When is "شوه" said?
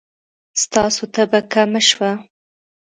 1.89-2.11